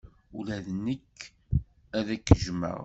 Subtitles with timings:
[0.37, 1.17] Ula d nekk
[1.97, 2.79] ad k-jjmeɣ.